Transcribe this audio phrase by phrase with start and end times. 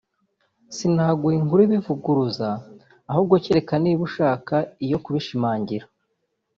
[0.75, 2.49] sinaguha inkuru ibivuguruza
[3.11, 5.85] ahubwo kereka niba ushaka iyo kubishimangira